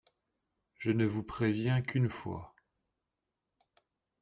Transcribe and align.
Je 0.79 0.89
ne 0.89 1.05
vous 1.05 1.21
préviens 1.21 1.83
qu’une 1.83 2.09
fois. 2.09 2.55